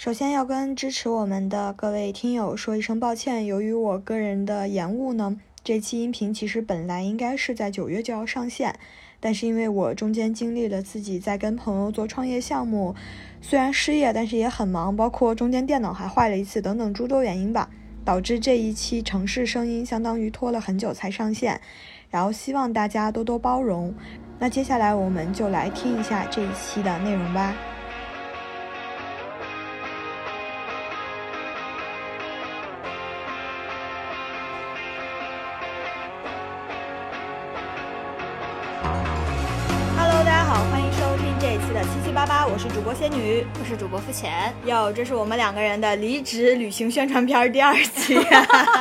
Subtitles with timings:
[0.00, 8.74] 首先要跟支持我们的各位听友说一声抱歉，由于我个人的延误呢，这期音频其实本来应该是在九月就要上线，
[9.20, 12.94] 但是因为我中间经历了自己在跟朋友做创业项目，
[13.42, 17.68] 虽然失业，但是也很忙，包括中间电脑还坏了一次等等诸多原因吧，
[18.02, 21.60] 导致这一期城市声音相当于拖了很久才上线，
[22.08, 23.94] 然后希望大家多多包容。
[24.38, 27.54] 那接下来我们就来听一下这一期的内容吧。
[43.58, 44.52] 我是主播付钱。
[44.64, 48.18] 哟，这是我们两个人的离职旅行宣传片第二期，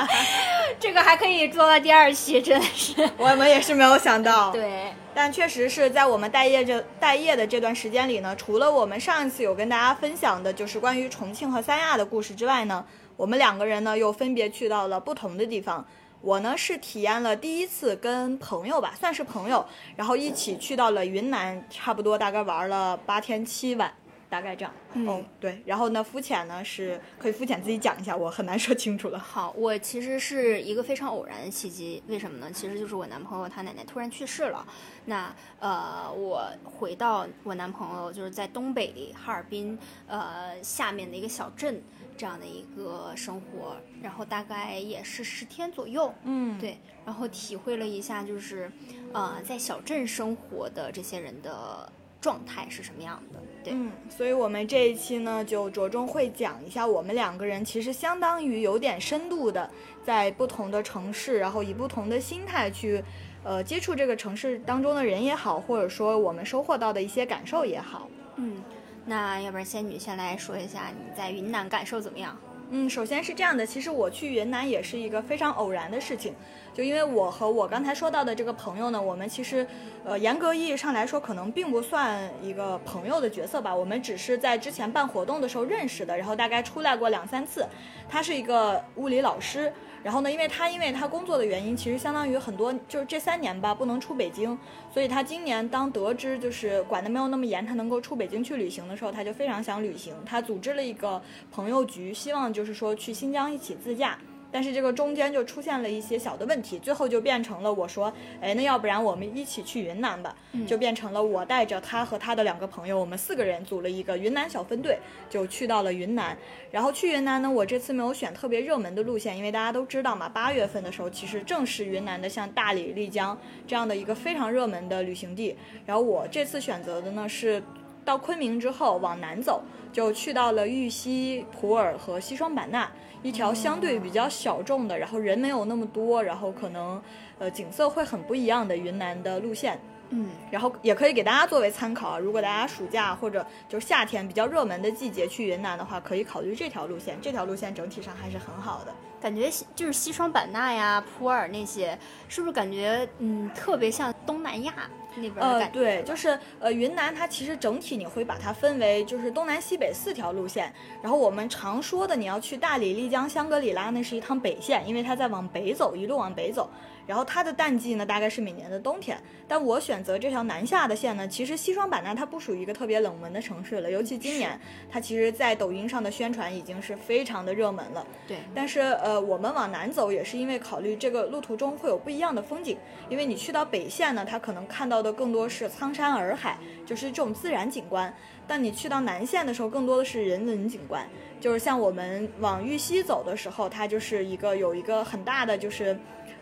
[0.80, 4.52] 这个还可以做到第二期，真的是我们也是没有想到。
[4.53, 15.86] 对，但确实是在我们待业这待业的这段时间里呢，除了我们上一次有跟大家分享的就是关于重庆和三亚的故事之外呢，我们两个人呢又分别去到了不同的地方。
[16.22, 23.94] 我呢是体验了第一次跟朋友吧，算是朋友，然后一起去到了云南，差不多大概玩了八天七晚，
[24.30, 24.73] 大概这样。
[24.94, 25.61] 嗯，对。
[25.66, 29.17] 然后呢，肤浅呢是可以肤浅自己讲一下，我很难说清楚了。
[29.17, 32.52] 好，我其实是一个非常偶然的契机，为什么呢？
[32.52, 34.66] 其实就是我男朋友他奶奶突然去世了。
[35.05, 39.77] 那呃，我回到我男朋友就是在东北哈尔滨
[40.08, 41.81] 呃下面的一个小镇。
[42.19, 48.69] 这样的一个生活，然后大概也是十天左右，嗯，对，然后体会了一下，就是，
[49.14, 59.69] 呃，在小镇生活的这些人的状态是什么样的，对，嗯，所以我们这一期呢，就着重会讲一下我们两个人其实相当于有点深度的，
[60.03, 63.03] 在不同的城市，然后以不同的心态去，
[63.43, 68.63] 呃，接触这个城市当中的人也好，或者说我们收获到的一些感受也好，嗯。
[69.05, 72.37] 那要不然仙女先来说一下你在云南感受怎么样？
[72.72, 76.36] 嗯，首先是这样的，其实我去云南也是一个非常偶然的事情，
[76.72, 79.66] 就因为我和我刚才说到的这个朋友呢，我们其实，
[80.05, 87.66] 呃，严格意义上来说，可能并不算一个朋友的角色吧，我们只是在之前办活动的时候认识的，然后大概出来过两三次。
[88.08, 89.73] 他是一个物理老师。
[90.02, 94.58] 然后呢，因为他因为他工作的原因，其实相当于很多就是这三年吧不能出北京，
[94.93, 100.16] 所以他今年当得知就是管的没有那么严，他能够出北京去旅行的时候，他就非常想旅行。
[100.26, 104.17] 他组织了一个朋友局，希望就是说去新疆一起自驾。
[104.52, 108.11] 但是这个中间就出现了一些小的问题，最后就变成了我说，
[108.42, 110.36] 哎，那要不然我们一起去云南吧？
[110.67, 114.98] 就变成了我带着他和他的两个朋友，我们四个人组了一个云南小分队，
[115.30, 116.36] 就去到了云南。
[116.71, 125.55] 然后去云南呢，我这次没有选特别热门的路线，因为大家都知道嘛，八月份的时候其实正是云南的像大理、丽江这样的一个非常热门的旅行地。
[125.86, 127.61] 然后我这次选择的呢是
[128.09, 129.62] 到昆明之后往南走，
[129.94, 132.89] 就去到了玉溪、普洱和西双版纳。
[133.21, 137.00] 一条相对比较小众的，然后人没有那么多，然后可能，
[137.39, 139.80] 呃，景色会很不一样的云南的路线，
[140.10, 142.19] 嗯，然后也可以给大家作为参考啊。
[142.19, 147.18] 如果大家暑假或者就是夏天比较热门的季节去云南的话，可以考虑这条路线。
[147.22, 148.94] 这条路线整体上还是很好的。
[149.22, 151.98] 感觉就是西双版纳呀、普洱那些，
[152.30, 154.74] 是不是感觉嗯特别像东南亚
[155.16, 155.66] 那边的感觉？
[155.66, 166.69] 呃，对，就是呃云南它其实整体你会把它分为就是东南西北四条路线，然后我们常说的你要去大理、丽江、香格里拉，那是一趟北线，因为它在往北走，一路往北走。
[167.09, 169.19] 然后它的淡季呢，大概是每年的冬天。
[169.47, 174.59] 但我选择这条南下的线呢，其实西双版纳它不属于一个特别冷门的城市了，尤其今年，
[174.92, 178.06] 它其实，在抖音上的宣传已经是非常的热门了。
[178.27, 178.38] 对。
[178.53, 182.77] 但是呃，我们往南走也是因为考虑这个路途中会有不一样的风景，
[183.09, 188.13] 因为你去到北线呢，它可能看到的更多是苍山洱海，就是这种自然景观。
[188.48, 191.07] 但你去到南线的时候，更多的是人文景观，
[191.42, 195.98] 就是像我们往玉溪走的时候，它就是一个有一个很大的就是。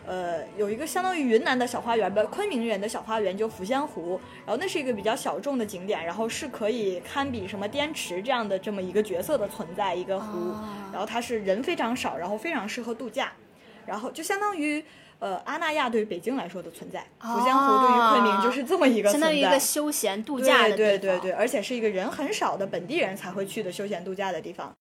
[0.08, 4.18] 呃，有一个相当于云南的小花园吧，昆明人的小花园，就抚仙湖。
[4.46, 10.54] 然后那是一个比较小众的景点，然后是可以堪比什么滇池这样的这么一个角色的存在一个湖。
[10.90, 13.30] 然后它是人非常少，然后非常适合度假。
[13.84, 14.82] 然后就相当于
[15.18, 20.76] 呃阿那亚对于北京来说的存在，抚仙湖对于昆明就是这么一个相当于一个休闲度假的地方。
[20.78, 24.74] 对对对，而且是一个人很少的本地人才会去的休闲度假的地方。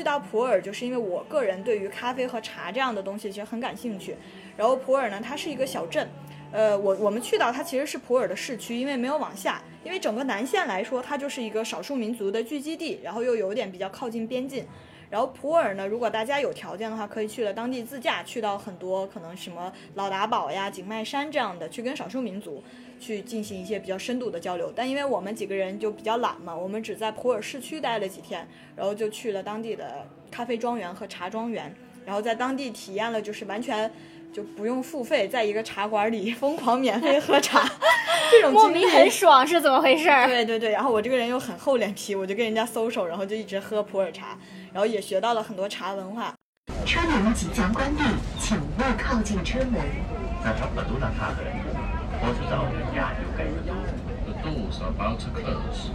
[0.00, 4.16] 去到普洱，就是因为我个人对于咖啡和茶这样的东西其实很感兴趣。
[4.56, 6.08] 然后普洱呢，它是一个小镇，
[6.50, 14.64] 呃，我我们去到它其实是普洱的市区，因为没有往下，因为整个南线来说，它就是一个少数民族的聚集地，然后又有点比较靠近边境。
[15.10, 22.64] 然后普洱呢，如果大家有条件的话，可以去了当地自驾，去到很多可能什么老达堡呀、景迈山这样的，去跟少数民族
[23.00, 24.72] 去进行一些比较深度的交流。
[24.76, 31.74] 但因为我们几个人就比较懒嘛，我们只在普洱市区待了几天，然后就去了当地的咖啡庄园和茶庄园，
[32.04, 33.90] 然后在当地体验了就是完全。
[34.32, 37.68] 就不用付费，在一个茶馆里疯狂免费喝茶，
[38.30, 40.04] 这种莫名很爽是怎么回事？
[40.28, 44.38] 对对对，然后我这个人又很厚脸皮，我就跟人家搜手，然后就一直喝普洱茶，
[44.72, 46.32] 然后也学到了很多茶文化。
[46.86, 48.04] 车门即将关闭，
[48.38, 49.80] 请勿靠近车门。
[52.20, 52.28] The
[54.44, 55.90] doors are about to close.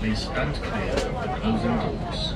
[0.00, 2.34] Please stand clear of the closing doors.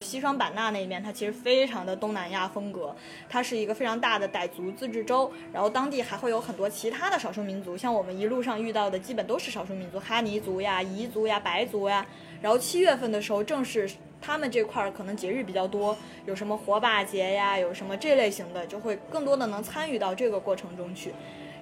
[0.00, 2.96] 西双版纳那边，它其实非常的东南亚风格，
[3.28, 12.06] 它是一个非常大的傣族自治州，然后当地还会有很多其他的少数民族，像我们一路上遇到的，基本都是少数民族，哈尼族呀、彝族呀、白族呀。
[12.40, 21.12] 然后七月份的时候，正是他们这块儿可能节日比较多，有什么火把节呀，有什么这类型的，就会更多的能参与到这个过程中去。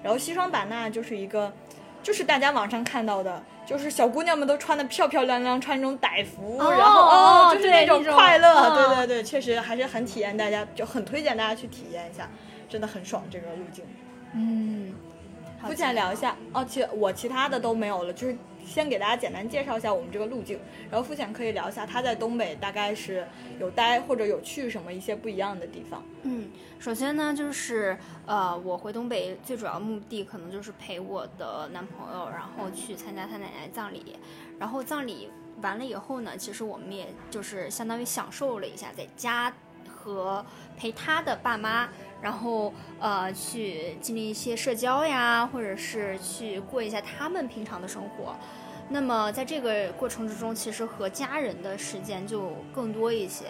[0.03, 1.53] 然后西双版纳就是一个。
[2.03, 12.31] 就是大家网上看到的，就是小姑娘们都穿的漂漂亮亮，穿那种傣服，然后哦，就是那种快乐，对对对，确实还是很体验，大家就很推荐大家去体验一下，
[12.69, 13.85] 真的很爽这个路径。
[14.35, 14.95] 嗯，
[15.67, 18.37] 肤浅聊一下哦，其我其他的都没有了，就是。
[18.67, 20.59] 先给大家简单介绍一下我们这个路径，
[20.91, 23.25] 然后肤浅可以聊一下他在东北大概是
[23.61, 26.03] 有待或者有去什么一些不一样的地方。
[26.25, 27.97] 嗯，首先呢，就是
[28.27, 34.17] 呃，我回东北最主要目的可能就是陪我的男朋友，然后去参加他奶奶葬礼。
[34.59, 35.31] 然后葬礼
[35.63, 39.55] 完了以后呢，其实我们也就是相当于享受了一下在家
[39.89, 40.45] 和
[40.77, 41.89] 陪他的爸妈。
[42.23, 48.37] 然后呃，去经历一些社交呀，或者是去过一下他们平常的生活。
[48.89, 53.47] 那么在这个过程之中，其实和家人的时间就更多一些。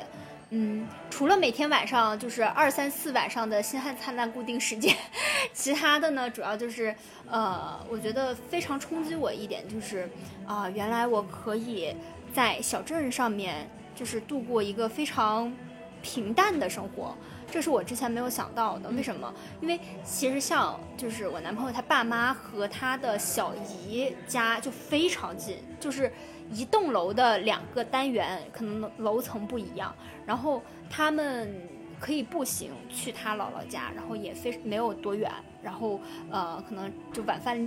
[0.51, 4.95] 嗯，除了每天晚上就是二三四晚上的星汉灿烂固定时间，
[5.53, 6.95] 其他的呢，主要就是
[7.29, 10.09] 呃，我觉得非常冲击我一点就是
[10.47, 11.95] 啊，原来我可以
[12.33, 15.53] 在小镇上面就是度过一个非常
[16.01, 17.15] 平淡的生活。
[17.57, 19.33] 这是我之前没有想到的，为什么？
[19.63, 26.13] 因为其实像就是我男朋友他爸妈和他的小姨家就非常近，就是
[26.53, 31.51] 一栋楼的两个单元，可能楼层不一样，然后他们
[31.99, 35.33] 可以步行去他姥姥家，然后也非没有多远，
[35.63, 35.99] 然后
[36.31, 37.67] 呃可能就晚饭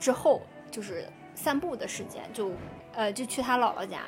[0.00, 0.40] 之后
[0.70, 1.04] 就是
[1.34, 2.52] 散步的时间，就
[2.94, 4.04] 呃就去他姥姥家。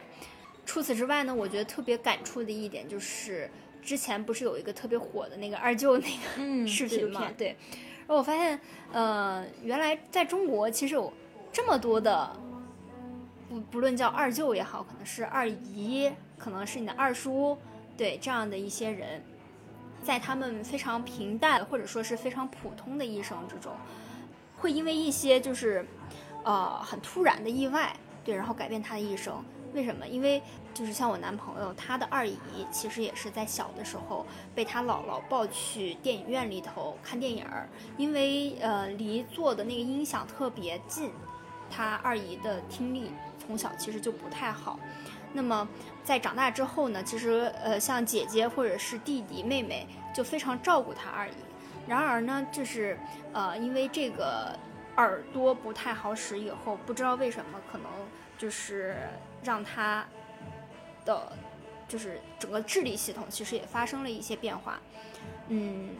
[0.64, 3.50] 除此之外呢，我觉得特别感触的一点就是。
[3.82, 7.30] 之前不是有一个特别火的那个二舅那个 视频吗？
[7.36, 8.60] 对，然后我发现，
[8.92, 11.12] 呃，原来在中国其实有
[11.52, 12.30] 这么多的，
[13.48, 17.58] 不不论叫二舅也好，可能是二姨，可能是你的二叔，
[17.96, 19.22] 对这样的一些人，
[20.02, 23.72] 在他们非常平淡或者说是非常普通的一生之中，
[24.58, 25.86] 会因为一些就是
[26.44, 27.94] 呃很突然的意外，
[28.24, 29.42] 对，然后改变他的一生。
[29.72, 30.06] 为什么？
[30.06, 30.42] 因为
[30.74, 32.38] 就是像我男朋友，他的二姨
[32.70, 41.12] 其实也是在小的时候被他姥姥抱去电影院里头看电影儿，因为呃离坐的那个音响特别近，
[41.70, 44.78] 他二姨的听力从小其实就不太好。
[45.32, 45.68] 那么
[46.02, 51.32] 在长大之后呢，其实呃像姐姐或者是弟弟妹妹就非常照顾他二姨。
[51.86, 52.98] 然而呢，就是
[53.32, 54.56] 呃因为这个
[54.96, 57.86] 耳朵不太好使，以后不知道为什么可能
[58.40, 58.96] 就是。
[59.42, 60.04] 让他
[61.06, 61.32] 的，
[61.88, 64.78] 就是整个智力系统其实也发生了一些变化，
[65.48, 65.94] 嗯，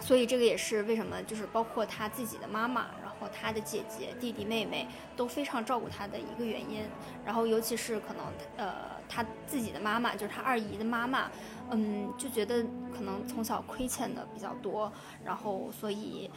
[0.00, 6.82] 所以这个也是为什么，就是包括他自己的妈妈，然后他的姐姐、弟弟、妹妹都非常照顾他的一个原因。
[7.24, 8.74] 然后尤其是可能，呃，
[9.08, 11.30] 他自己的妈妈，就是他二姨的妈妈，
[11.70, 14.92] 嗯，就觉得可能从小亏欠的比较多，
[15.24, 16.28] 然后所以。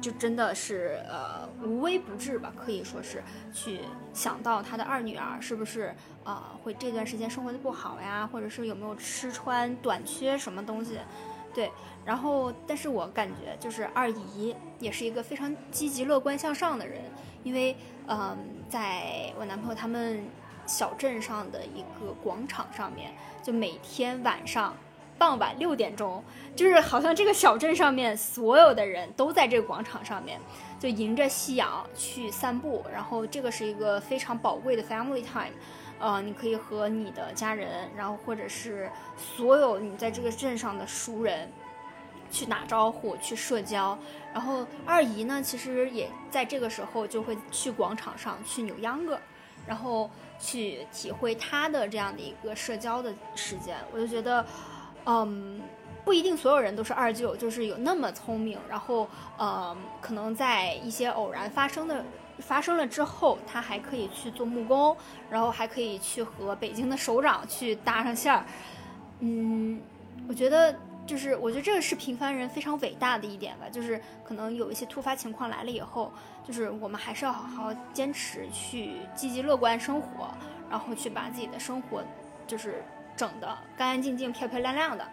[0.00, 3.80] 就真的是呃无微不至吧，可以说是去
[4.12, 10.98] 想到他的二女儿是不是呃会这段时间生活的不好呀，或者是有没有吃穿短缺什么东西，
[11.54, 11.70] 对。
[12.04, 17.02] 然后，但是我感觉就是二姨也是一个非常积极乐观向上的人，
[17.42, 17.76] 因为
[18.06, 18.38] 嗯，
[18.68, 20.24] 在我男朋友他们
[20.66, 23.12] 小镇上的一个广场上面，
[23.42, 24.72] 就每天晚上。
[25.18, 26.22] 傍晚六点钟，
[26.54, 30.40] 就是好像这个小镇上面所有的人都在这个广场上面，
[30.78, 32.84] 就迎着夕阳去散步。
[32.92, 35.52] 然后这个是一个非常宝贵的 family time，
[35.98, 41.50] 呃，你可以和你的家人，然后或者是所有你在这个镇上的熟人，
[42.30, 43.98] 去打招呼、去社交。
[44.34, 49.18] 然后二姨呢，其实也在这个时候就会去广场上去扭秧歌，
[49.66, 53.74] 然后去体会她的这样的一个社交的时间。
[53.90, 54.44] 我就觉得，
[55.06, 55.60] 嗯。
[56.04, 62.04] 不一定所有人都是二舅，就是有那么聪明，然后呃，可能在一些偶然发生的
[62.38, 64.96] 发生了之后，他还可以去做木工，
[65.28, 68.46] 然后还可以去和北京的首长去搭上线儿。
[69.18, 69.80] 嗯，
[70.28, 70.72] 我觉得
[71.04, 76.12] 就是我觉得这个是平凡人非常伟大的一点吧，就是可能有一些突发情况来了以后，
[76.46, 80.28] 就是我们还是要好好坚持去积极乐观生活，
[80.70, 82.00] 然后去把自己的生活
[82.46, 82.84] 就是
[83.16, 83.46] 整的
[83.76, 85.06] 干干净净、漂漂亮亮的。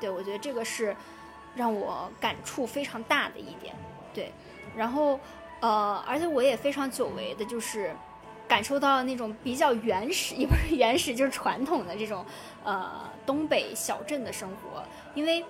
[0.00, 0.94] 对，我觉得这个是
[1.54, 3.74] 让我感触非常大的一点。
[4.14, 4.32] 对，
[4.76, 5.18] 然后
[5.60, 7.94] 呃，而且我也非常久违的，就是
[8.46, 12.24] 感受到那种比较原始，也不是原始，就是传统的这种
[12.64, 14.82] 呃东北小镇的生活。
[15.14, 15.44] 因为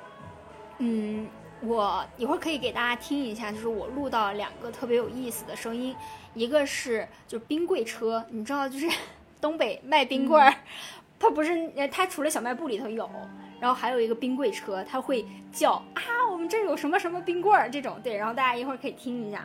[0.79, 1.29] 嗯，
[1.61, 5.95] 我一会儿可以给大家听一下，就是我录到两个特别有意思的声音，
[6.35, 8.88] 一个是就冰柜车，你知道，就是
[9.41, 10.55] 东北卖冰棍儿，
[11.19, 13.09] 它不是它除了小卖部里头有。
[13.61, 19.45] 然后还有一个冰柜车，它会叫啊，我们这有什么什么冰棍儿这种，对，然后大家一会儿可以听一下。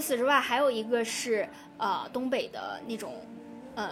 [0.00, 3.16] 除此之外，还有一个是呃东北的那种，
[3.74, 3.90] 呃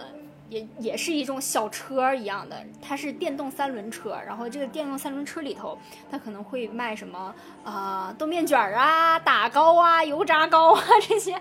[0.49, 4.19] 也也是一种小车一样的，它是电动三轮车。
[4.25, 5.77] 然后这个电动三轮车里头，
[6.09, 11.39] 它可能会卖什么呃豆面卷儿啊、打糕啊、油炸糕啊这些。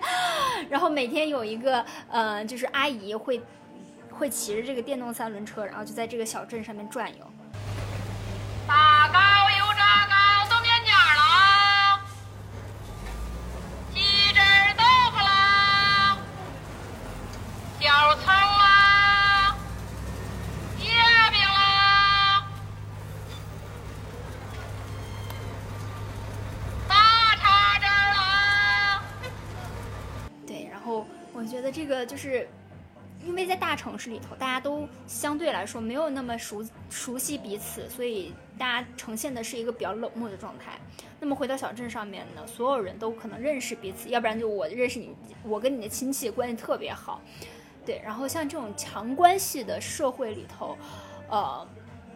[0.68, 3.40] 然后每天有一个呃就是阿姨会
[4.10, 7.26] 会骑着这个电动三轮车，然后就在这个小镇上面转悠。
[8.66, 9.18] 打糕、
[30.88, 32.48] 后我觉得这个就是，
[33.24, 40.78] 因为在大城市里头，大家都相对来说没有那么熟熟悉彼此，所以大家呈现的是一个比较冷漠的状态。
[41.20, 45.14] 那么回到小镇上面呢，所有人都可能认识彼此，要不然就我认识你，
[45.44, 47.20] 我跟你的亲戚关系特别好。
[47.84, 50.76] 对，然后像这种强关系的社会里头，
[51.28, 51.66] 呃，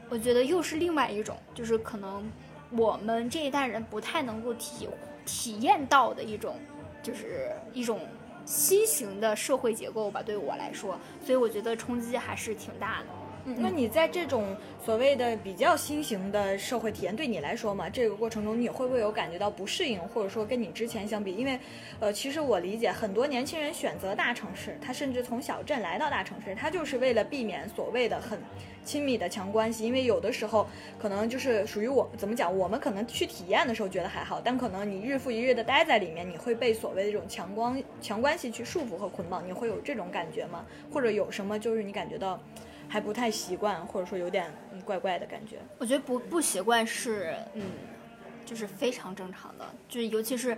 [0.08, 2.30] 我觉得又是另外一种，就是可能
[2.70, 4.88] 我们这一代人不太能够体
[5.26, 6.56] 体验到的一种，
[7.02, 8.00] 就是一种
[8.44, 10.22] 新型的社会结构吧。
[10.22, 13.06] 对我来说，所以我觉得冲击还是挺大的。
[13.44, 21.34] 那你在这种所谓的比较新型的社会体验，对你来说嘛，这个过程中你会不会有感觉到不适应，或者说跟你之前相比？
[21.34, 21.58] 因为，
[21.98, 28.38] 呃，其实我理解很多年轻人选择大城市，他甚至从小镇来到大城市，他就是为了避免所谓的很
[28.84, 29.84] 亲密的强关系。
[29.84, 30.64] 因为有的时候
[30.96, 39.44] 可能就是属于我怎么讲，我们可能去体验的时候觉得还好，但可能你日复一日的待在里面，你会被所谓的这种强关强关系去束缚和捆绑。
[39.44, 40.64] 你会有这种感觉吗？
[40.92, 42.38] 或者有什么就是你感觉到？
[42.92, 44.52] 还不太习惯，或者说有点
[44.84, 45.56] 怪怪的感觉。
[45.78, 47.62] 我觉得不不习惯是，嗯，
[48.44, 49.64] 就是非常正常的。
[49.88, 50.54] 就是尤其是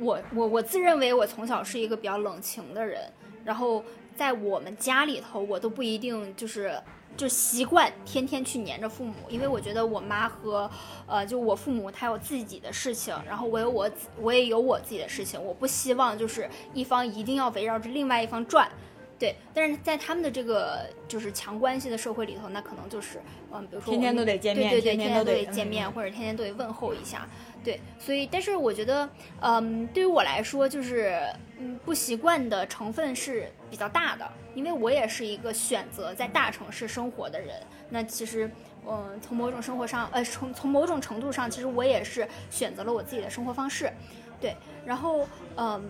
[0.00, 3.00] 我我我自认为我从小是一个比较冷情的人，
[3.44, 3.84] 然后
[4.16, 6.76] 在我们家里头，我都不一定就是
[7.16, 10.68] 就习惯天天去黏着父母，因为我觉得我妈和
[11.06, 13.88] 呃就我父母他有自己的事情，然后我有我
[14.20, 18.68] 我也有我自己的事情，我不希望就是一方一定要围绕着另外一方转。
[19.18, 23.18] 对，但是在他们的这个就是强关系的社会里头，那可能就是，
[23.50, 27.26] 嗯，比如说天天都得见面，对对对，天天都得见面，或者天天都得问候一下，
[27.64, 29.08] 对，所以，但是我觉得，
[29.40, 31.18] 嗯，对于我来说，就是，
[31.58, 37.54] 嗯，不习惯的成分是比较大的，因为我也是一个选择在大城市生活的人，
[37.88, 38.50] 那其实，
[38.86, 43.90] 嗯，从某种生活上，呃，从从某种程度上，其实我也是选择了我自己的生活方式，
[44.38, 44.54] 对，
[44.84, 45.82] 然后，嗯，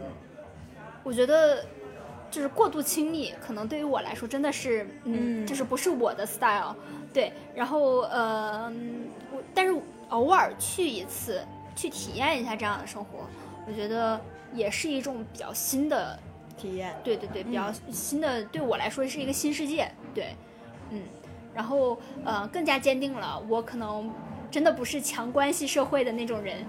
[1.02, 1.66] 我觉得。
[2.30, 6.74] 就是过度亲密，可能对于我来说真的是，嗯，就是不是我的 style，
[7.12, 7.32] 对。
[7.54, 8.72] 然后，呃，
[9.32, 9.74] 我但是
[10.10, 11.42] 偶尔去一次，
[11.74, 13.26] 去体验一下这样的生活，
[13.66, 14.20] 我觉得
[14.52, 16.18] 也是一种比较新的
[16.56, 16.94] 体验。
[17.02, 19.90] 对对对，比较新的，对我来说是一个新世界。
[20.14, 20.34] 对，
[20.90, 21.02] 嗯。
[21.54, 24.12] 然后呃更加坚定了我可能
[24.50, 26.66] 真的不是强关系社会的那种人。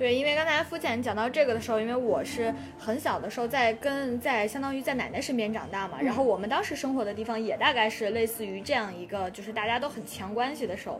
[0.00, 10.98] 对，因为刚才肤浅讲到这个的时候，因为我是很小的时候在跟在相当于在奶奶身边长大嘛，然后我们当时生活的地方也大概是类似于这样一个，就是大家都很强关系的时候，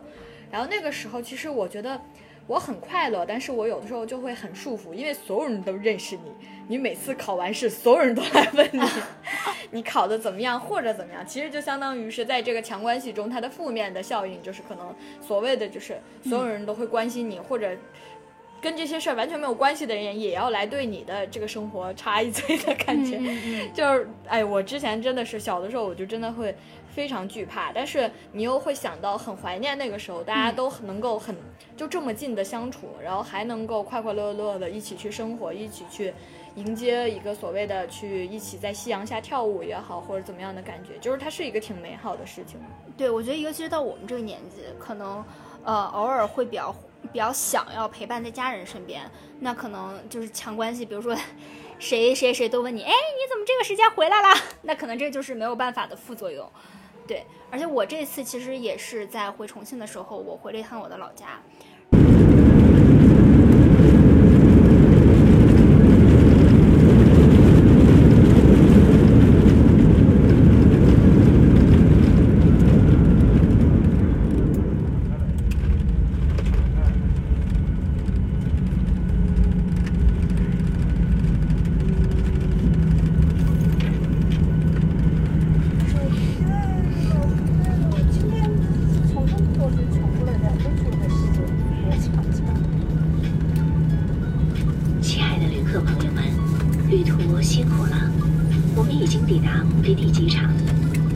[0.51, 1.99] 然后那个时候其实我觉得
[2.45, 6.31] 我很快乐，但是我有的时候就会很束缚，因为所有人都认识你，
[6.67, 8.81] 你每次考完试，所有人都来问你
[9.71, 17.75] 你考的怎么样或者怎么样，其实就相当于是在这个强关系中，它的负面的效应就是可能所谓的就是所有人都会关心你或者。
[18.61, 23.19] 跟这些事儿完全没有关系的人，也要来对你的这个生活插一嘴的感觉，
[23.73, 26.55] 就是哎，我之前真的是小的时候，我就真的会
[26.93, 31.35] 非常惧怕，但是你又会想到很怀念那个时候，大家都能够很
[31.75, 36.13] 就这么近的相处，然后还能够快快乐乐的一起去生活，一起去
[36.53, 42.59] 迎接一个所谓的去一起在夕阳下跳舞也好，或者怎么样的感觉，就是它是一个挺美好的事情。
[42.95, 45.25] 对，我觉得尤其是到我们这个年纪，可能
[45.63, 46.75] 呃偶尔会比较。
[47.11, 50.85] 比较想要陪伴在家人身边，那可能就是强关系。
[50.85, 51.15] 比如说，
[51.79, 54.29] 谁谁谁都问你，哎，你怎么这个时间回来了？
[54.63, 56.49] 那可能这就是没有办法的副作用。
[57.07, 61.41] 对，而且我这次其实也是在回重庆的时候，我回了一趟我的老家。
[99.11, 100.49] 已经抵达目的地机场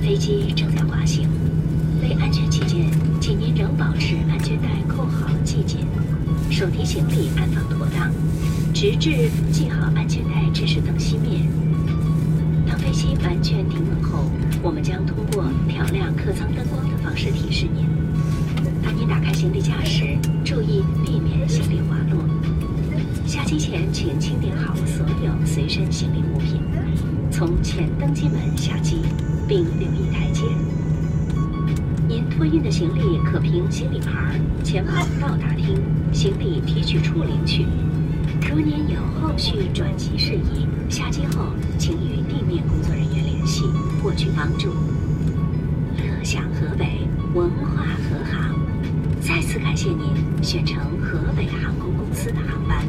[0.01, 1.29] 飞机正在滑行。
[2.01, 5.79] 为安全起见请您仍保持安全带扣好系紧
[6.51, 8.11] 手提行李安放妥当
[8.73, 10.94] 直至系好安全带指示灯
[33.75, 35.77] 行李牌前往到达厅
[36.13, 37.65] 行李提取处领取
[38.49, 43.65] 如您有后续转机事宜下机后请与地面工作人员联系
[44.01, 44.69] 获取帮助。
[45.97, 47.01] 乐享河北
[47.33, 48.57] 文化河航
[49.19, 50.07] 再次感谢您
[50.41, 52.81] 选乘河北航空公司的航班。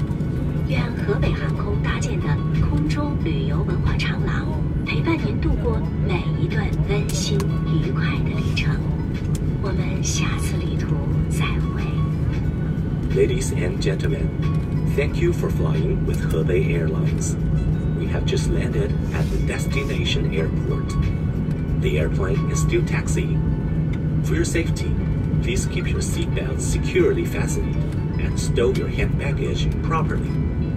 [0.69, 2.27] 愿河北航空搭建的
[2.61, 4.47] 空中旅游文化长廊
[4.85, 8.97] 陪伴您度过每一段温馨愉快的旅程。
[9.69, 10.27] 我们下
[13.17, 17.35] Ladies and gentlemen, thank you for flying with Hebei Airlines.
[17.97, 20.91] We have just landed at the destination airport.
[21.81, 24.23] The airplane is still taxiing.
[24.25, 24.95] For your safety,
[25.41, 27.75] please keep your seatbelt securely fastened
[28.21, 30.29] and stow your hand baggage properly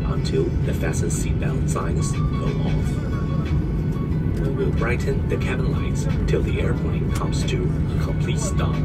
[0.05, 4.39] until the fasten seatbelt signs go off.
[4.39, 8.77] We will brighten the cabin lights till the airplane comes to a complete stop.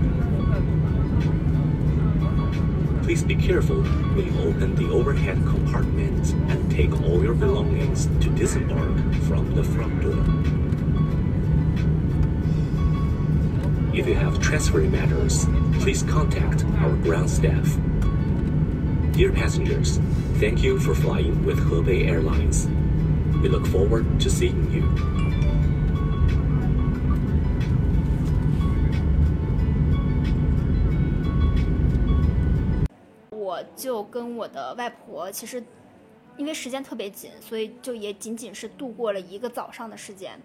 [3.05, 8.31] Please be careful when you open the overhead compartment and take all your belongings to
[8.31, 10.25] disembark from the front door.
[13.95, 15.45] If you have transfer matters,
[15.81, 17.77] please contact our ground staff.
[19.13, 19.99] Dear passengers,
[20.41, 22.69] thank you for flying with Hebei Airlines.
[23.43, 25.74] We look forward to seeing you.
[33.77, 35.63] 就跟我的外婆，其实
[36.37, 40.39] 因为时间特别紧，所以就也仅仅是度过了一个早上的时间。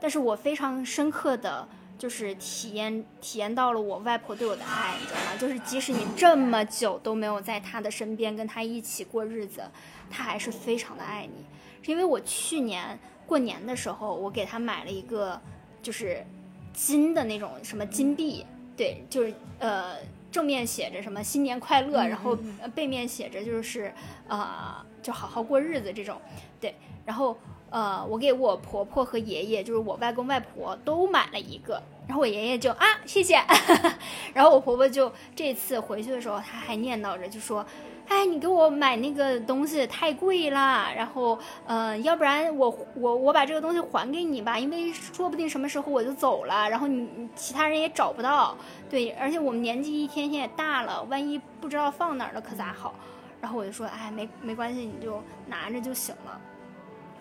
[0.00, 5.36] 但是我非常深刻的就是体验体验到了我外婆对我的爱，你知道吗？
[5.38, 9.62] 就是即使你这么久都没有在她的身边跟她一起过日子，
[10.10, 11.44] 她还是非常的爱你。
[11.82, 15.40] 是因为我去年过年的时候，我给她买了一个
[15.82, 16.24] 就是
[16.72, 19.96] 金的那种什么金币，对，就是呃。
[20.30, 22.36] 正面写着什么新年快乐，然后
[22.74, 23.92] 背面写着就是
[24.28, 26.20] 呃就好好过日子这种，
[26.60, 27.36] 对，然后
[27.70, 33.36] 呃我给我婆婆和爷爷，就是我外公外婆都买了一个，然后我爷爷就啊谢谢，
[34.32, 37.64] 然后我婆婆就这次回去的时候，她还念叨着就说，
[38.10, 48.56] 哎，你给我买那个东西太贵了，然后，呃，要不然我我我把这个东西还给你吧，因为说不定什么时候我就走了，然后你其他人也找不到，
[48.90, 52.92] 对，而且我们年纪一天天也大了，万一不知道放哪儿了可咋好？
[53.40, 56.38] 然后我就说，哎，没没关系，你就拿着就行了。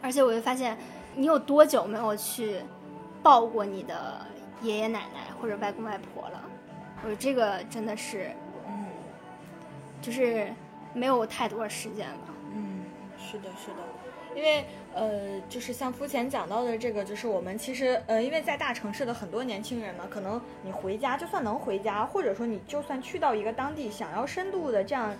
[0.01, 0.75] 而且我就发现，
[1.15, 2.61] 你有多久没有去
[3.21, 4.25] 抱过你的
[4.63, 6.41] 爷爷奶奶或者外公外婆了？
[7.05, 8.31] 我这个真的是，
[8.67, 8.87] 嗯
[10.01, 10.51] 就是
[10.93, 12.35] 没有太多时间了。
[12.53, 12.83] 嗯，
[13.17, 13.77] 是的，是的，
[14.35, 25.13] 因为呃，就是像肤浅讲到的这个，就是我们其实呃，因为在大城市的很多年轻人呢，可能你回家就算能回家，或者说你就算去到一个当地，想要深度的这样。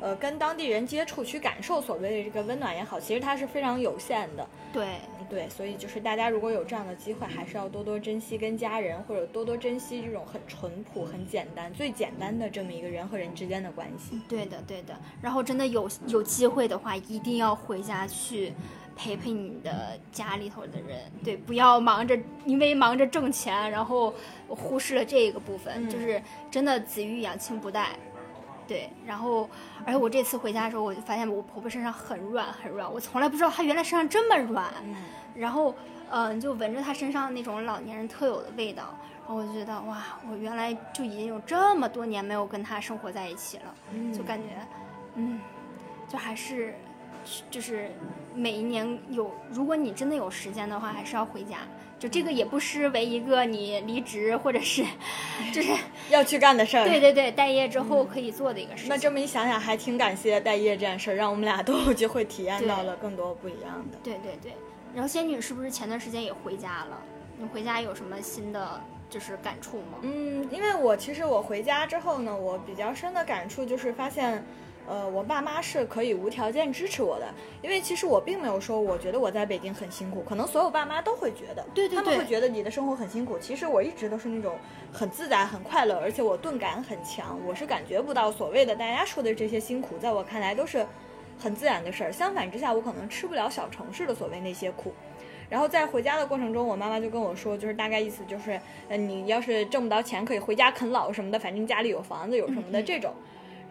[0.00, 4.44] 呃，跟当地人接触，去感受所谓的这个温暖也好，其实它是非常有限的。
[4.72, 4.96] 对，
[5.32, 14.20] 对，所以就是大家如果有这样的机会，还是要多多珍惜跟家人，或者多多珍惜这种很淳朴、很简单、最简单的这么一个人和人之间的关系。
[14.28, 14.94] 对的，对的。
[15.22, 18.52] 然后真的有有机会的话，一定要回家去
[18.94, 21.10] 陪陪你的家里头的人。
[21.24, 22.14] 对，不要忙着
[22.44, 24.12] 因为忙着挣钱，然后
[24.48, 25.72] 忽视了这个部分。
[25.86, 27.88] 嗯就是真的子欲养亲不待。
[28.72, 29.46] 对，然后
[29.84, 34.72] 而且我这次回家的时候，我就发现我婆婆身上很软很软，我从来不知道她原来身上这么软。
[34.82, 34.96] 嗯
[35.34, 35.74] 然后，
[36.10, 38.94] 嗯、就闻着她身上那种老年人特有的味道，
[39.26, 43.74] 然后我就觉得哇，我原来就已经有这么多年没有跟她生活在一起了，
[44.14, 44.48] 就感觉，
[45.16, 45.38] 嗯，
[46.08, 46.74] 就还是，
[47.50, 47.90] 就是
[48.34, 51.58] 每一年有，如果你真的有时间的话，还是要回家。
[52.02, 54.84] 就这个也不失为一个你离职或者是，
[55.52, 55.70] 就是
[56.10, 56.84] 要去干的事儿。
[56.84, 58.88] 对对对，待业之后可以做的一个事情。
[58.88, 63.98] 那这么一想想，还挺感谢待业这件事儿，让我们俩都有机会体验到了更多不一样的。
[64.02, 64.52] 对对对，
[64.92, 67.00] 然后仙女是不是前段时间也回家了？
[67.38, 69.98] 你回家有什么新的就是感触吗？
[70.02, 74.44] 嗯，因为我其实我回家之后呢，我比较深的感触就是发现，
[74.88, 77.26] 呃，我爸妈是可以无条件支持我的。
[77.62, 83.38] 因为其实我并没有说我觉得我在北京很辛苦，可能所有爸妈都会觉得，对对对他们会觉得你的生活很辛苦。
[83.38, 84.56] 其实我一直都是那种
[84.92, 90.84] 很自在、很快乐，而且我钝感很强，我是感觉不到所谓的大家说的这些辛苦，在我看来都是
[91.38, 92.12] 很自然的事儿。
[92.12, 94.92] 相反之下，我可能吃不了小城市的所谓那些苦。
[95.48, 103.12] 然后在回家的过程中，我妈妈就跟我说，就是大概意思就是，呃，你要是挣不到钱，可以回家啃老什么的，反正家里有房子有什么的 这种。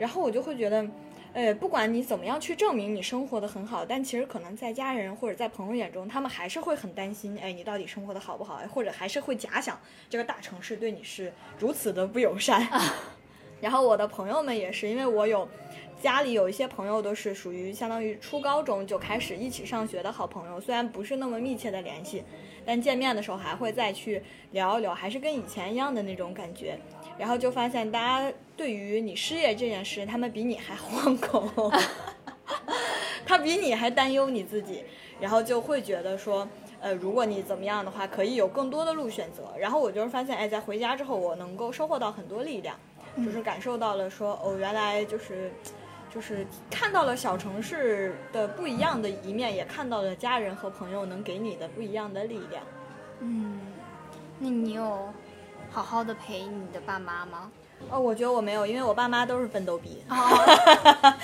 [0.02, 0.84] 然后我就会觉得，
[1.32, 8.56] 呃，不管你怎么样去证明你生活的很好，但其实可能在家人或者在朋友眼中，他们还是会很担心，哎，你到底生活的好不好？
[8.56, 12.68] 哎，或者还是会假想这个大城市对你是如此的不友善。
[13.62, 15.48] 然后我的朋友们也是，因为我有
[16.02, 22.24] 家里有一些朋友都是属于相当于初高中就开始一起上学的好朋友，虽然不是那么密切的联系，
[22.66, 26.80] 但见面的时候还会再去聊一聊，还是跟以前一样的那种感觉。
[27.22, 31.72] 然后就发现大家对于你失业这件事，他们比你还惶恐
[33.24, 34.84] 他比你还担忧你自己，
[35.20, 36.48] 然后就会觉得说。
[36.84, 39.44] 呃，如果你怎么样的话，可以有更多的路选择。
[39.56, 42.76] 然后我就是发现，哎，在回家之后，我能够收获到很多力量，
[43.24, 45.52] 就是感受到了说，哦，原来就是，
[46.12, 52.64] 就是看到了小城市的不一样的一面，也看到了家人和朋友能给你的不一样的力量。
[53.20, 53.62] 嗯，
[54.40, 55.08] 那你有
[55.72, 57.50] 好好的陪你的爸妈吗？
[57.90, 60.04] 哦，我觉得我没有，因为我爸妈都是奋斗逼。
[60.08, 60.16] 哦，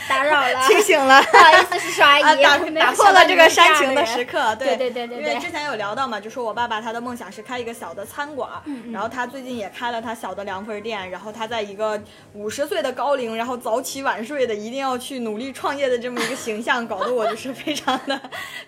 [0.10, 1.22] 打扰了， 清醒了。
[1.32, 12.02] 不好意思，叔叔阿姨，啊，打打破了这个煽情的时刻，对对对对对因为之前有聊到嘛，就说我爸爸他的梦想是开一个小的餐馆，嗯然后他最近也开了他小的凉粉店，然后他在一个
[12.34, 18.20] 五十岁的高龄，然后早起晚睡的，一定要去努力创业的这么一个形象，搞得我就是非常的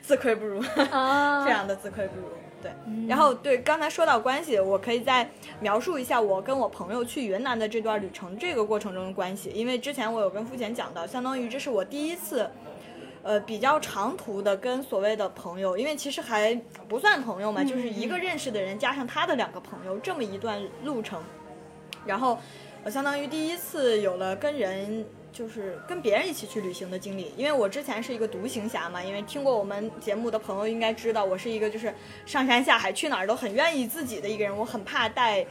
[0.04, 2.28] 自愧不如，啊 非常的自愧不如。
[2.62, 2.72] 对，
[3.08, 12.50] 然后对刚才说到关系，我可以再描述一下我跟我朋友去云南的这段旅程这个过程中的关系，因为之前我有跟付贤讲到，相当于这是我第一次。
[13.22, 16.56] 呃，比较长途的跟所谓的朋友，因为其实还
[16.88, 21.22] 不算朋友嘛，就是一个认识的人加上他的两个朋友，这么一段路程，
[22.06, 22.40] 然后
[22.86, 25.06] 我相当于第一次有了跟人
[25.40, 35.46] 就是跟别人一起去旅行的经历，因为我之前是一个独行侠嘛，因为听过我们节目的朋友应该知道，我是一个就是上山下海去哪儿都很愿意自己的一个人，我很怕带。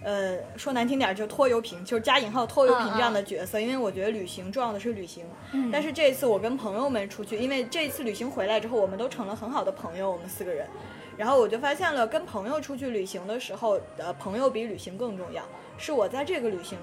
[0.00, 5.24] 呃，说难听点儿就拖油瓶，就是加引号拖油瓶这样的角色，因为我觉得旅行重要的是旅行。
[5.52, 10.66] 嗯但是这一次我跟朋友们出去，因为这一次旅行回来之后，我们都成了很好的朋友，我们四个人。
[11.16, 15.42] 然后我就发现了，跟朋友出去旅行的时候，呃，朋友比旅行更重要，
[15.78, 16.78] 是我在这个旅行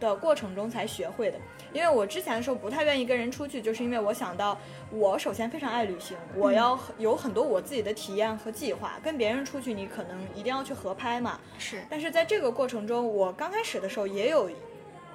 [0.00, 1.38] 的过程中才学会的。
[1.72, 4.58] 因为我之前的时候不太愿意跟人出去，就是因为我想到
[4.90, 8.98] 我首先非常爱旅行，我要有很多我自己的体验和计划。
[9.02, 11.38] 跟别人出去，你可能一定要去合拍嘛。
[11.58, 14.50] 是但是在这个过程中，我刚开始的时候也有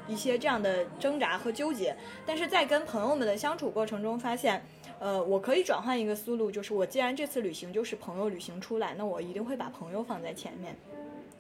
[0.08, 1.96] 一些这样的挣扎和纠结。
[2.26, 4.64] 但是在跟朋友们的相处过程中，发现，
[5.00, 10.76] 呃，我可以转换一个思路，就是我既然这次旅行就是朋友旅行出来，那我一定会把朋友放在前面。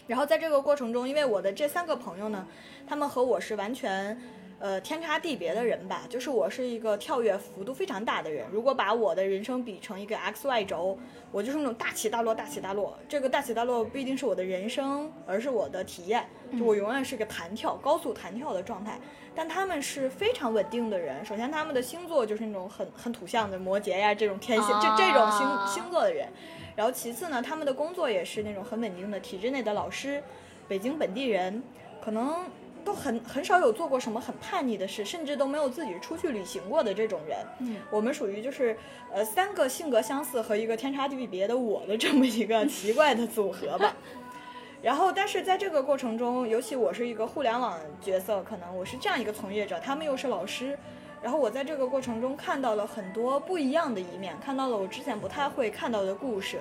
[0.08, 2.48] 然后在这个过程中，因为我的这三个朋友呢，
[2.88, 4.18] 他们和我是完全。
[4.60, 8.46] 呃，天差地别的人吧，就是我是一个跳跃幅度非常大的人。
[8.50, 10.98] 如果把我的人生比成一个 x y 轴，
[11.34, 12.98] 我就是那种大起大落，大起大落。
[13.10, 16.26] 这个大起大落不一定是我的人生，而是我的体验。
[16.58, 18.98] 就我永远是个弹跳、高速弹跳的状态。
[19.36, 21.26] 但他们是非常稳定的人。
[21.26, 26.30] 首先，他们的星座就是那种很很土象的摩羯呀，这种天蝎，这这种星星座的人。
[26.76, 30.22] 然后其次呢，他们的工作也是那种很稳定的体制内的老师，
[30.68, 31.62] 北京本地人，
[32.04, 32.46] 可能。
[32.86, 37.38] 都很很少有做过什么很叛逆的事，甚至都没有自己出去旅行过的这种人。
[37.60, 38.76] 嗯，我们属于就是
[39.10, 43.96] 呃三个性格相似和一个天差地别的我的这么一个奇怪的组合吧。
[44.84, 50.78] 然后，但是在这个过程中，尤其我是一个互联网角色，可能我是这样一个从业者，他们又是老师，
[51.24, 56.60] 然后我在这个过程中看到了很多不一样的一面，看到了我之前不太会看到的故事，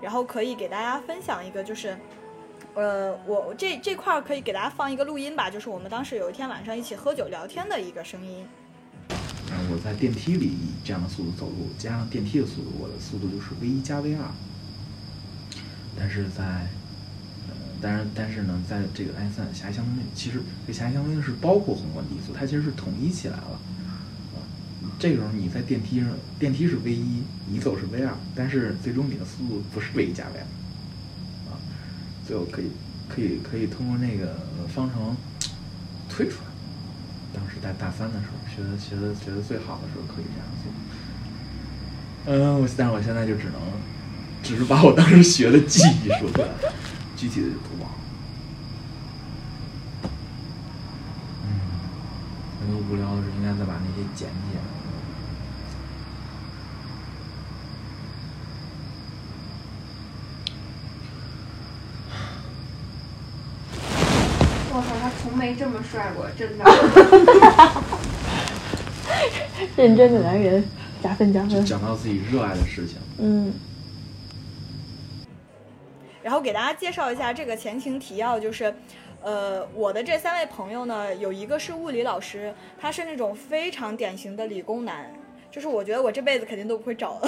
[0.00, 1.96] 然后可以给大家分享一个就是。
[2.74, 8.46] 呃，我这这块可以给大家放一个录音吧，就是我们当时有一天晚上一起喝酒聊天的一个声音。
[9.08, 14.20] 嗯，我在电梯里以这样的速度走路，加上电梯的速度，我的速度就是 v 一加 v 二。
[15.98, 16.44] 但是在，
[17.48, 23.58] 呃，但是但是呢，在这个爱因斯坦狭义相对论，其实这狭义相对论是包括宏观低速，它其实是统一起来了。
[24.98, 30.42] 这个时候你在电梯上，电梯是 v 一，你走是 v 二，但是最终你的速度不是 v 一加 v 二。
[31.52, 31.58] 啊
[32.26, 32.70] 最后可以，
[33.08, 34.34] 可以，可以通过那个
[34.74, 35.16] 方程
[36.08, 36.48] 推出来。
[37.34, 40.72] 当时在大三的时候学的，学的，学的最好的时候可以这样做。
[42.32, 43.60] 嗯，我但是我现在就只能，
[44.42, 46.48] 只是把我当时学的记忆说出来，
[47.16, 47.98] 具体的就不忘了。
[51.44, 51.46] 嗯，
[52.60, 54.56] 很多无聊的事应该再把那些剪剪。
[65.22, 66.64] 从没这么帅过，真的。
[69.76, 70.64] 认真的男人，
[71.02, 71.64] 加分加分。
[71.64, 72.96] 讲到自己热爱的事情。
[73.18, 73.54] 嗯。
[76.22, 78.74] 然后给大家介绍一下这个前情提要，就是，
[79.22, 85.12] 呃，我的这三位朋友呢，有一个是物理老师，他是那种非常典型的理工男。
[85.52, 87.18] 就是我觉得我这辈子肯定都不会找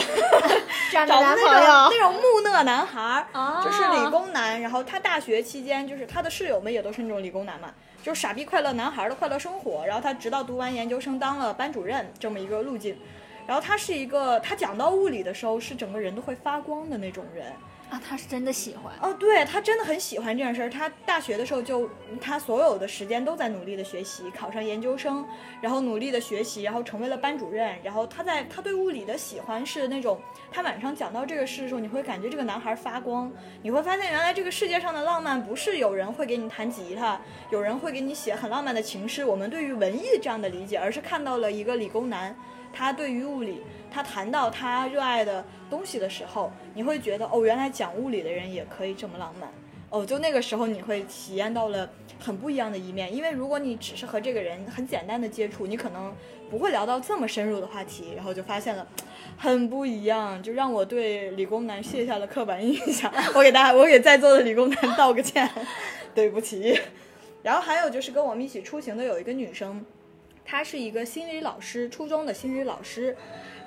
[0.93, 1.51] 找那种
[1.91, 4.61] 那种木讷男孩儿，就是理工男。
[4.61, 7.71] 然后他大学期间，就是他的室友们也都是那种理工男嘛，
[8.03, 9.85] 就是傻逼快乐男孩的快乐生活。
[9.87, 12.97] 然后他直到读完研究生当了班主任这么一个路径。
[13.47, 17.53] 然后他是一个，他讲到物理的时候是整个人都会发光的那种人。
[17.91, 20.69] 啊，他是真的喜欢哦，对他真的很喜欢这件事儿。
[20.69, 21.89] 他大学的时候就，
[22.21, 25.27] 他所有的时间都在努力的学习，考上研究生，
[25.63, 27.79] 然后努力的学习，然后成为了班主任。
[27.83, 30.21] 然后他在他对物理的喜欢是那种，
[30.51, 37.19] 他晚上讲到这个事的时候，你会感觉这个男孩发光，你会发现原来这个世界上的浪漫不是有人会给你弹吉他，
[37.51, 42.37] 有人会给你写很浪漫的情诗，我们对于文艺这样的理解，而是看到了一个理工男，
[42.73, 43.63] 他对于物理。
[43.91, 49.49] 他谈到他热爱的东西的时候，你会觉得哦，原来讲物理的人也可以这么浪漫
[49.89, 50.05] 哦。
[50.05, 51.89] 就那个时候，你会体验到了
[52.21, 53.13] 很不一样的一面。
[53.13, 56.15] 因为如果你只是和这个人很简单的接触，你可能
[56.51, 58.87] 不会聊到这么深入的话题，然后就发现了
[59.39, 63.11] 很不一样，就让我对理工男卸下了刻板印象。
[63.35, 65.51] 我给大家，我给在座的理工男道个歉，
[66.15, 66.79] 对不起。
[67.43, 69.83] 然后还有就是跟我们一起出行的有一个女生，
[70.51, 73.15] 她是一个心理老师，初中的心理老师。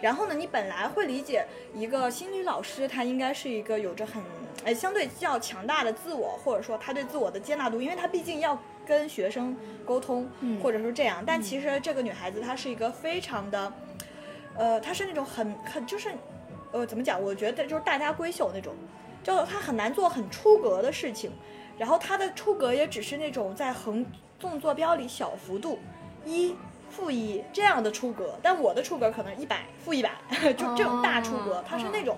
[0.02, 4.20] 然后呢，你本来会理解一个心理老师，他应该是一个有着很
[4.66, 10.28] 呃相对较强大的自我，或者说他对自我的接纳度，因为他毕竟要跟学生沟通，
[10.60, 11.24] 或者说这样。
[11.24, 13.72] 但其实这个女孩子她是一个非常的，
[14.56, 16.10] 呃，她是那种很很就是，
[16.72, 17.22] 呃，怎么讲？
[17.22, 18.74] 我觉得就是大家闺秀那种，
[19.22, 21.32] 就她很难做很出格的事情，
[21.78, 24.04] 然后她的出格也只是那种在横
[24.40, 25.78] 纵坐标里小幅度
[26.26, 26.56] 一。
[26.92, 30.12] 负一这样的出格，但我的出格可能一百负一百，
[30.58, 32.18] 就这种大出格，他是那种，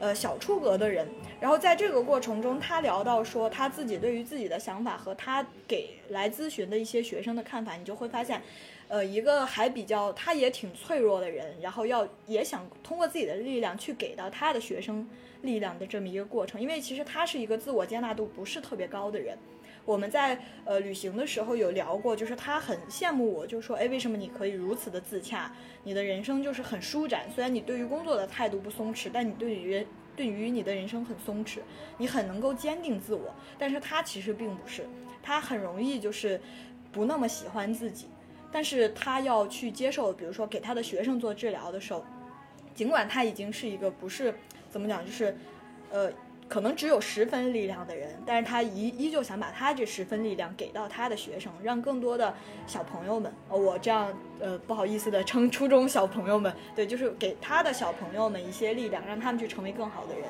[0.00, 1.06] 呃小出格的人。
[1.38, 8.40] 然后在这个过程中，他聊到说他自己对于自己的想法和他给来咨询的一些学生的看法，你就会发现，
[8.88, 15.06] 呃，一个还比较他也挺脆弱的人，然后要也想通过自己的力量去给到他的学生
[15.42, 16.58] 力量的这么一个过程。
[16.58, 19.36] 因为其实他是一个自我接纳度不是特别高的人。
[19.86, 25.50] 我们在呃旅行的时候有聊过，就是他很羡慕我，就说，哎，为什么你可以如此的自洽？
[25.84, 27.30] 你的人生就是很舒展。
[27.32, 31.60] 虽然你对于工作的态度不松弛，但你对于对于你的人生很松弛，
[31.98, 33.32] 你很能够坚定自我。
[33.56, 34.84] 但是他其实并不是，
[35.22, 36.40] 他很容易就是
[36.90, 38.08] 不那么喜欢自己，
[38.50, 42.04] 但是他要去接受，比如说给他的学生做治疗的时候，
[42.74, 44.34] 尽管他已经是一个不是
[44.68, 45.36] 怎么讲，就是
[45.90, 46.12] 呃。
[46.48, 52.32] 可能只有十分力量的人，但是他依依旧想把他这十分力量给到他的学生，让更多的
[52.66, 60.24] 小朋友们，呃，我这样呃不好意思的称初中小朋友们，对，就是给他的小朋友们一些力量，让他们去成为更好的人。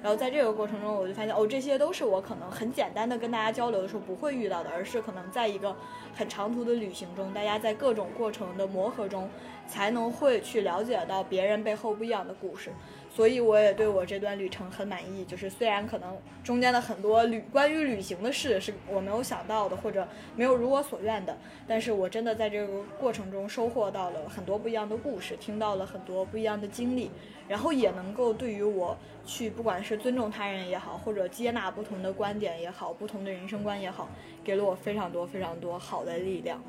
[0.00, 5.74] 然后在这个过程中，我就发现哦，这些都是我可能很简单的跟大家交流的时候不会遇到的，而是可能在一个
[6.14, 9.28] 很长途的旅行中，大家在各种过程的磨合中，
[9.66, 12.70] 才能会去了解到别人背后不一样的故事。
[13.10, 27.10] 所以我也对我这段旅程很满意，就是虽然可能中间的很多旅关于旅行的事是我没有想到的，或者没有如我所愿的，但是我真的在这个过程中收获到了很多不一样的故事，听到了很多不一样的经历，
[27.48, 34.08] 然后也能够对于我去不管是尊重他人也好，或者接纳不同的观点也好，不同的人生观也好，
[34.44, 36.62] 给了我非常多非常多好的力量。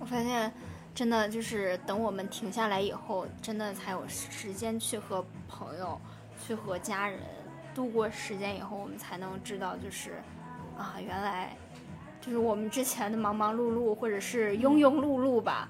[0.00, 0.50] 我发现。
[0.94, 6.00] 真的就是等我们停下来以后，真的才有时间去和朋友、
[6.46, 7.18] 去和家人
[7.74, 10.22] 度过时间以后，我们才能知道，就是
[10.78, 11.56] 啊，原来
[12.20, 15.68] 就是我们之前的忙忙碌碌或者是庸庸碌碌吧，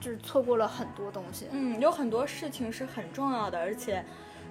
[0.00, 1.48] 就是错过了很多东西。
[1.50, 4.04] 嗯，有很多事情是很重要的，而且，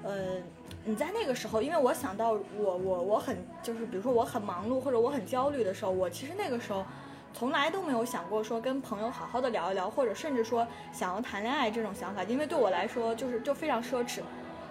[0.04, 0.36] 呃，
[0.84, 6.86] 你在那个时候，因为我想到我我我很就是比如说我很忙碌或者我很焦虑的时候，我其实那个时候。
[7.34, 14.20] 从来都没有想过说跟朋友好好的聊一聊，或者甚至说想要谈恋爱这种想法，因为对我来说就是就非常奢侈。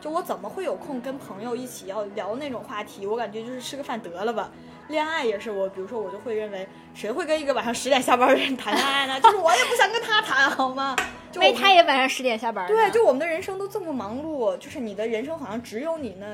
[0.00, 3.06] 就我怎么会有空跟朋友一起要聊那种话题？
[3.06, 4.50] 我感觉就是吃个饭得了吧。
[4.88, 9.20] 恋爱也是我，比如说我就会认为，谁会跟一个晚上十点下班的人谈恋爱呢？
[9.20, 10.96] 就是我也不想跟他谈，好吗？
[11.34, 12.66] 因为他也晚上十点下班。
[12.66, 16.26] 对，就我们的人生都这么忙碌，就是你的人生好像只有你那。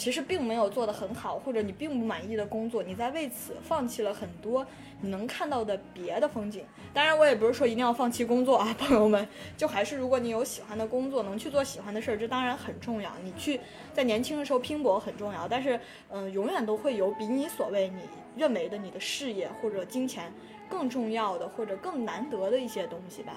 [0.00, 4.66] 其实并没有做得很好，或者你并不满意的工作，你在为此放弃了很多
[5.02, 6.64] 你能看到的别的风景。
[6.94, 13.12] 当然，我也不是说一定要放弃工作啊， 朋友们，就还是如果你有喜欢的工作，能去做喜欢的事儿，这当然很重要。
[13.22, 13.60] 你去
[13.92, 18.00] 在年轻的时候拼搏很重要，但是，嗯，永远都会有比你所谓你
[18.38, 20.32] 认为的你的事业或者金钱
[20.66, 23.34] 更重要的或者更难得的一些东西吧。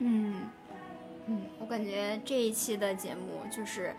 [0.00, 0.42] 嗯，
[1.24, 3.94] 嗯，我感觉这一期的节目就是。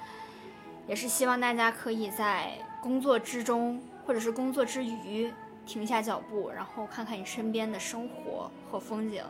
[0.88, 5.32] 也是希望大家可以在工作之中，或者是工作之余，
[5.66, 9.24] 停下脚步，然后看看你身边的生活和风景，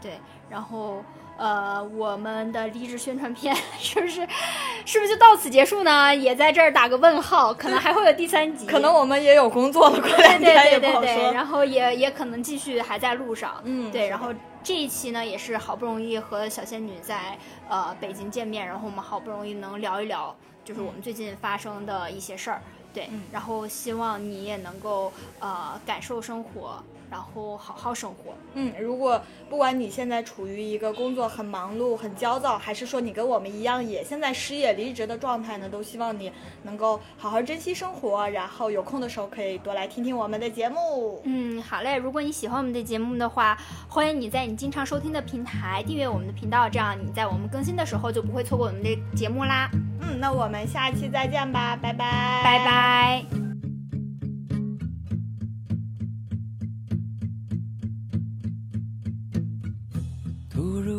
[0.00, 0.18] 对，
[0.50, 1.02] 然后
[1.36, 4.26] 呃，我们的励志宣传片是不是，
[4.84, 6.12] 是不是就到此结束呢？
[6.12, 14.34] 也在这儿打个问号，可能还会有第三集，可能我们也有工作了，过两天也不好说，然后也也可能继续还在路上，嗯，对，然后
[14.64, 20.34] 这一期呢，也是好不容易和小仙女在呃北京见面，然后我们好不容易能聊一聊。
[20.68, 22.60] 就是我们最近发生的一些事儿，
[22.92, 26.84] 对，然后希望你也能够呃感受生活。
[27.10, 28.34] 然后好好生活。
[28.54, 41.20] 嗯，如果不管你现在处于一个工作很忙碌、很焦躁，还是说你跟我们一样也现在失业离职的状态呢，都希望你能够好好珍惜生活，然后有空的时候可以多来听听我们的节目。
[41.24, 41.96] 嗯，好嘞。
[41.96, 49.70] 如果你喜欢我们的节目的话，欢迎你在你经常收听的平台订阅我们的频道，这样你在我们更新的时候就不会错过我们的节目啦。
[50.00, 53.47] 嗯，那我们下期再见吧，拜拜，拜拜。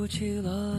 [0.09, 0.78] 起了